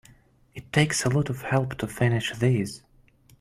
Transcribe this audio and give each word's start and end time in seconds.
It 0.55 0.73
takes 0.73 1.05
a 1.05 1.09
lot 1.09 1.29
of 1.29 1.43
help 1.43 1.77
to 1.77 1.87
finish 1.87 2.33
these. 2.35 2.81